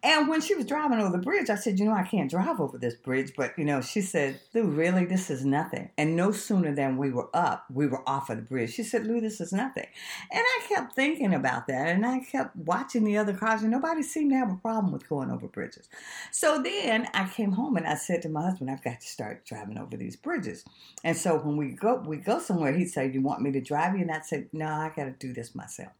And 0.04 0.28
when 0.28 0.42
she 0.42 0.56
was 0.56 0.66
driving 0.66 1.00
over 1.00 1.16
the 1.16 1.24
bridge, 1.24 1.50
I 1.50 1.56
said, 1.56 1.80
you 1.80 1.86
know, 1.86 1.94
I 1.94 2.04
can't 2.04 2.30
drive 2.30 2.60
over 2.60 2.78
this 2.78 2.96
bridge. 2.96 3.34
But 3.36 3.58
you 3.58 3.66
know, 3.66 3.82
she 3.82 4.02
said, 4.02 4.40
Lou, 4.54 4.64
really, 4.64 5.06
this 5.06 5.30
is 5.30 5.46
nothing. 5.46 5.90
And 5.98 6.16
no 6.16 6.32
sooner 6.32 6.74
than 6.74 6.98
we 6.98 7.12
were 7.12 7.30
up, 7.34 7.66
we 7.72 7.88
were 7.88 8.08
off 8.08 8.30
of 8.30 8.38
the 8.38 8.44
bridge. 8.44 8.74
She 8.74 8.84
said, 8.84 9.06
Lou, 9.06 9.22
this 9.22 9.42
is 9.42 9.54
nothing. 9.54 9.88
And 10.32 10.42
I 10.42 10.62
kept 10.68 10.96
thinking 10.96 11.34
about 11.34 11.68
that, 11.68 11.88
and 11.90 12.06
I 12.06 12.20
kept 12.20 12.56
watching 12.56 13.04
the 13.04 13.18
other 13.18 13.34
cars, 13.34 13.62
and 13.62 13.72
nobody 13.72 14.04
seemed 14.04 14.32
to 14.32 14.38
have 14.38 14.52
a 14.52 14.56
problem 14.56 14.92
with 14.92 15.08
going 15.08 15.32
over 15.32 15.48
bridges. 15.48 15.88
So 16.32 16.62
then 16.66 17.08
I 17.14 17.28
came 17.28 17.54
home 17.54 17.78
and 17.78 17.88
I 17.88 17.96
said 17.96 18.22
to 18.24 18.30
my 18.30 18.42
husband, 18.42 18.70
I've 18.70 18.84
got 18.84 19.00
to 19.00 19.08
start 19.08 19.46
driving 19.46 19.78
over 19.78 19.96
these 19.96 20.16
bridges. 20.16 20.66
And 21.04 21.16
so 21.16 21.38
when 21.38 21.56
we 21.56 21.70
go 21.70 21.96
we 21.96 22.18
go 22.18 22.40
somewhere, 22.40 22.74
he'd 22.74 22.90
say, 22.90 23.10
You 23.12 23.22
want 23.22 23.42
me 23.42 23.52
to 23.52 23.62
drive 23.62 23.96
you? 23.96 24.02
And 24.02 24.12
I'd 24.12 24.26
say, 24.26 24.48
No, 24.52 24.68
I 24.68 24.92
gotta 24.96 25.12
do 25.12 25.32
this 25.34 25.56
myself. 25.56 25.94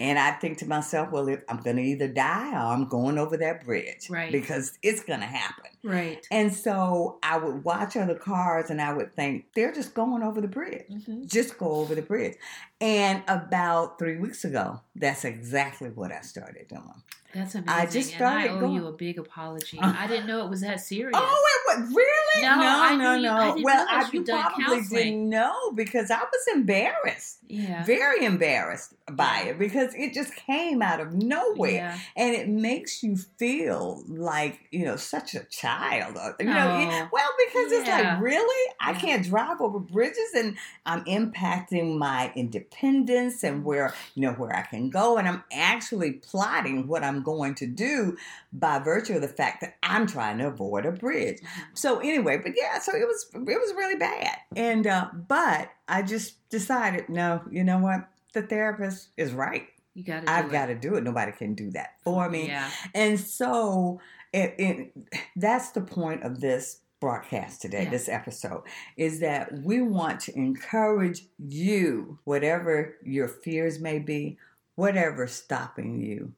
And 0.00 0.16
I 0.16 0.30
think 0.32 0.58
to 0.58 0.66
myself, 0.66 1.10
well, 1.10 1.26
if 1.28 1.42
I'm 1.48 1.60
going 1.60 1.74
to 1.74 1.82
either 1.82 2.06
die 2.06 2.52
or 2.52 2.72
I'm 2.72 2.86
going 2.86 3.18
over 3.18 3.36
that 3.38 3.64
bridge. 3.64 4.08
Right. 4.08 4.30
Because 4.30 4.78
it's 4.80 5.02
going 5.02 5.18
to 5.20 5.26
happen. 5.26 5.70
Right. 5.82 6.24
And 6.30 6.54
so 6.54 7.18
I 7.20 7.36
would 7.36 7.64
watch 7.64 7.96
other 7.96 8.14
cars 8.14 8.70
and 8.70 8.80
I 8.80 8.92
would 8.92 9.16
think, 9.16 9.46
they're 9.56 9.72
just 9.72 9.94
going 9.94 10.22
over 10.22 10.40
the 10.40 10.46
bridge. 10.46 10.86
Mm-hmm. 10.88 11.26
Just 11.26 11.58
go 11.58 11.72
over 11.72 11.96
the 11.96 12.02
bridge. 12.02 12.36
And 12.80 13.24
about 13.26 13.98
three 13.98 14.18
weeks 14.18 14.44
ago, 14.44 14.80
that's 14.94 15.24
exactly 15.24 15.90
what 15.90 16.12
I 16.12 16.20
started 16.20 16.68
doing. 16.68 17.02
That's 17.34 17.54
amazing. 17.54 17.68
I 17.68 17.86
just 17.86 18.14
started. 18.14 18.50
And 18.50 18.50
I 18.50 18.56
owe 18.56 18.60
going. 18.60 18.74
you 18.74 18.86
a 18.86 18.92
big 18.92 19.18
apology. 19.18 19.78
I 19.82 20.06
didn't 20.06 20.26
know 20.26 20.46
it 20.46 20.48
was 20.48 20.62
that 20.62 20.80
serious. 20.80 21.12
Oh, 21.14 21.62
it 21.66 21.80
was 21.80 21.94
really? 21.94 22.42
No, 22.42 22.56
no, 22.56 22.96
no, 22.96 23.18
no. 23.18 23.54
You, 23.56 23.60
I 23.60 23.62
well, 23.62 23.86
I, 23.88 24.08
you 24.10 24.24
probably 24.24 24.64
counseling. 24.64 25.04
didn't 25.04 25.28
know 25.28 25.72
because 25.74 26.10
I 26.10 26.20
was 26.20 26.54
embarrassed. 26.54 27.38
Yeah, 27.48 27.84
very 27.84 28.24
embarrassed 28.24 28.94
by 29.12 29.46
it 29.48 29.58
because 29.58 29.94
it 29.94 30.14
just 30.14 30.34
came 30.34 30.80
out 30.80 31.00
of 31.00 31.14
nowhere, 31.14 31.70
yeah. 31.70 31.98
and 32.16 32.34
it 32.34 32.48
makes 32.48 33.02
you 33.02 33.16
feel 33.16 34.02
like 34.06 34.60
you 34.70 34.84
know 34.84 34.96
such 34.96 35.34
a 35.34 35.44
child. 35.44 36.16
Uh, 36.16 36.32
you 36.40 36.46
know, 36.46 36.88
oh. 36.90 37.08
well 37.12 37.30
because 37.46 37.72
yeah. 37.72 37.78
it's 37.78 37.88
like 37.88 38.20
really 38.22 38.72
I 38.80 38.94
can't 38.94 39.24
drive 39.24 39.60
over 39.60 39.78
bridges, 39.78 40.32
and 40.34 40.56
I'm 40.86 41.04
impacting 41.04 41.98
my 41.98 42.32
independence 42.34 42.67
and 42.82 43.64
where 43.64 43.94
you 44.14 44.22
know 44.22 44.32
where 44.32 44.54
I 44.54 44.62
can 44.62 44.90
go, 44.90 45.16
and 45.16 45.28
I'm 45.28 45.42
actually 45.52 46.12
plotting 46.12 46.86
what 46.86 47.02
I'm 47.02 47.22
going 47.22 47.54
to 47.56 47.66
do 47.66 48.16
by 48.52 48.78
virtue 48.78 49.16
of 49.16 49.22
the 49.22 49.28
fact 49.28 49.60
that 49.60 49.76
I'm 49.82 50.06
trying 50.06 50.38
to 50.38 50.48
avoid 50.48 50.86
a 50.86 50.92
bridge. 50.92 51.38
Mm-hmm. 51.38 51.62
So 51.74 51.98
anyway, 52.00 52.40
but 52.42 52.52
yeah, 52.56 52.78
so 52.78 52.94
it 52.94 53.06
was 53.06 53.26
it 53.34 53.40
was 53.60 53.74
really 53.74 53.96
bad. 53.96 54.36
And 54.56 54.86
uh, 54.86 55.08
but 55.28 55.70
I 55.88 56.02
just 56.02 56.48
decided, 56.50 57.08
no, 57.08 57.42
you 57.50 57.64
know 57.64 57.78
what? 57.78 58.08
The 58.34 58.42
therapist 58.42 59.08
is 59.16 59.32
right. 59.32 59.66
You 59.94 60.04
got 60.04 60.26
to 60.26 60.30
I've 60.30 60.50
got 60.50 60.66
to 60.66 60.74
do 60.74 60.94
it. 60.94 61.02
Nobody 61.02 61.32
can 61.32 61.54
do 61.54 61.70
that 61.72 61.94
for 62.04 62.28
me. 62.28 62.46
Yeah. 62.46 62.70
And 62.94 63.18
so 63.18 64.00
it, 64.32 64.54
it, 64.58 64.92
that's 65.34 65.70
the 65.70 65.80
point 65.80 66.22
of 66.22 66.40
this 66.40 66.80
broadcast 67.00 67.62
today, 67.62 67.84
yeah. 67.84 67.90
this 67.90 68.08
episode, 68.08 68.62
is 68.96 69.20
that 69.20 69.52
we 69.62 69.80
want 69.80 70.20
to 70.20 70.36
encourage 70.36 71.26
you, 71.38 72.18
whatever 72.24 72.96
your 73.04 73.28
fears 73.28 73.78
may 73.78 73.98
be, 73.98 74.38
whatever's 74.74 75.32
stopping 75.32 76.00
you, 76.00 76.32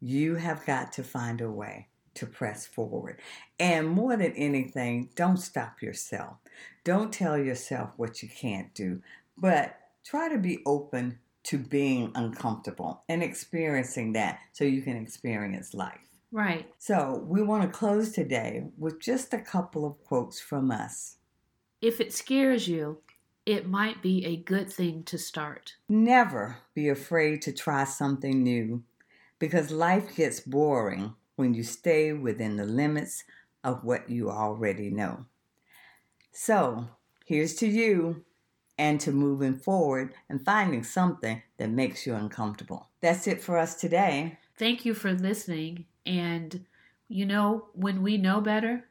you 0.00 0.34
have 0.36 0.64
got 0.66 0.92
to 0.92 1.02
find 1.02 1.40
a 1.40 1.50
way 1.50 1.88
to 2.14 2.26
press 2.26 2.66
forward. 2.66 3.20
And 3.58 3.88
more 3.88 4.16
than 4.16 4.32
anything, 4.32 5.10
don't 5.16 5.38
stop 5.38 5.82
yourself. 5.82 6.36
Don't 6.84 7.12
tell 7.12 7.38
yourself 7.38 7.90
what 7.96 8.22
you 8.22 8.28
can't 8.28 8.72
do, 8.74 9.00
but 9.36 9.76
try 10.04 10.28
to 10.28 10.38
be 10.38 10.60
open 10.66 11.18
to 11.44 11.58
being 11.58 12.12
uncomfortable 12.14 13.02
and 13.08 13.22
experiencing 13.22 14.12
that 14.12 14.38
so 14.52 14.64
you 14.64 14.82
can 14.82 14.96
experience 14.96 15.74
life. 15.74 16.13
Right. 16.34 16.68
So, 16.78 17.24
we 17.28 17.42
want 17.42 17.62
to 17.62 17.68
close 17.68 18.10
today 18.10 18.64
with 18.76 19.00
just 19.00 19.32
a 19.32 19.38
couple 19.38 19.86
of 19.86 20.02
quotes 20.02 20.40
from 20.40 20.72
us. 20.72 21.18
If 21.80 22.00
it 22.00 22.12
scares 22.12 22.66
you, 22.66 22.98
it 23.46 23.68
might 23.68 24.02
be 24.02 24.26
a 24.26 24.36
good 24.36 24.68
thing 24.68 25.04
to 25.04 25.16
start. 25.16 25.76
Never 25.88 26.56
be 26.74 26.88
afraid 26.88 27.40
to 27.42 27.52
try 27.52 27.84
something 27.84 28.42
new 28.42 28.82
because 29.38 29.70
life 29.70 30.16
gets 30.16 30.40
boring 30.40 31.14
when 31.36 31.54
you 31.54 31.62
stay 31.62 32.12
within 32.12 32.56
the 32.56 32.66
limits 32.66 33.22
of 33.62 33.84
what 33.84 34.10
you 34.10 34.28
already 34.28 34.90
know. 34.90 35.26
So, 36.32 36.88
here's 37.26 37.54
to 37.56 37.68
you 37.68 38.24
and 38.76 39.00
to 39.02 39.12
moving 39.12 39.56
forward 39.56 40.14
and 40.28 40.44
finding 40.44 40.82
something 40.82 41.44
that 41.58 41.70
makes 41.70 42.08
you 42.08 42.14
uncomfortable. 42.16 42.88
That's 43.00 43.28
it 43.28 43.40
for 43.40 43.56
us 43.56 43.76
today. 43.76 44.40
Thank 44.58 44.84
you 44.84 44.94
for 44.94 45.12
listening. 45.12 45.86
And 46.06 46.66
you 47.08 47.26
know, 47.26 47.68
when 47.74 48.02
we 48.02 48.16
know 48.18 48.40
better, 48.40 48.84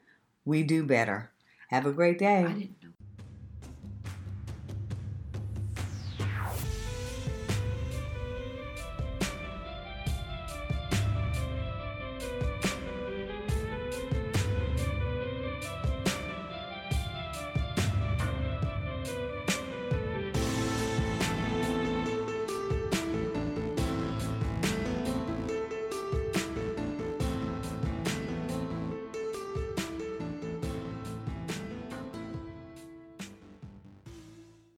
we 0.46 0.63
do 0.63 0.86
better. 0.86 1.32
Have 1.70 1.86
a 1.86 1.91
great 1.91 2.20
day. 2.20 2.70